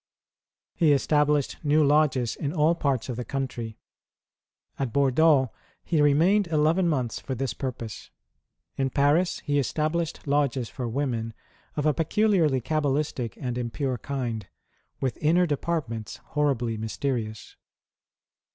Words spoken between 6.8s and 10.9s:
months for this purpose. In Paris he established lodges for